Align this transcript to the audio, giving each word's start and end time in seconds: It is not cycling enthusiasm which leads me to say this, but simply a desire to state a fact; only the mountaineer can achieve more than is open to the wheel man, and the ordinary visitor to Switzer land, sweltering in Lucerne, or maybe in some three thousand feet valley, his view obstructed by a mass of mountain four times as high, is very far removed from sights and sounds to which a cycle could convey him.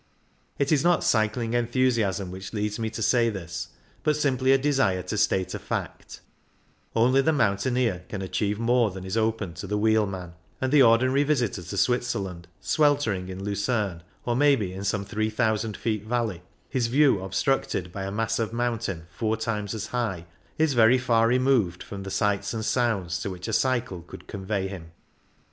It 0.57 0.71
is 0.71 0.83
not 0.83 1.03
cycling 1.03 1.53
enthusiasm 1.53 2.31
which 2.31 2.53
leads 2.53 2.79
me 2.79 2.89
to 2.89 3.03
say 3.03 3.29
this, 3.29 3.67
but 4.01 4.15
simply 4.17 4.51
a 4.51 4.57
desire 4.57 5.03
to 5.03 5.15
state 5.15 5.53
a 5.53 5.59
fact; 5.59 6.21
only 6.95 7.21
the 7.21 7.31
mountaineer 7.31 8.03
can 8.09 8.23
achieve 8.23 8.57
more 8.57 8.89
than 8.89 9.05
is 9.05 9.15
open 9.15 9.53
to 9.53 9.67
the 9.67 9.77
wheel 9.77 10.07
man, 10.07 10.33
and 10.59 10.71
the 10.71 10.81
ordinary 10.81 11.21
visitor 11.21 11.61
to 11.61 11.77
Switzer 11.77 12.17
land, 12.17 12.47
sweltering 12.61 13.29
in 13.29 13.43
Lucerne, 13.43 14.01
or 14.25 14.35
maybe 14.35 14.73
in 14.73 14.83
some 14.83 15.05
three 15.05 15.29
thousand 15.29 15.77
feet 15.77 16.03
valley, 16.03 16.41
his 16.67 16.87
view 16.87 17.19
obstructed 17.21 17.91
by 17.91 18.01
a 18.03 18.11
mass 18.11 18.39
of 18.39 18.51
mountain 18.51 19.05
four 19.11 19.37
times 19.37 19.75
as 19.75 19.85
high, 19.85 20.25
is 20.57 20.73
very 20.73 20.97
far 20.97 21.27
removed 21.27 21.83
from 21.83 22.03
sights 22.05 22.55
and 22.55 22.65
sounds 22.65 23.19
to 23.19 23.29
which 23.29 23.47
a 23.47 23.53
cycle 23.53 24.01
could 24.01 24.25
convey 24.25 24.67
him. 24.67 24.93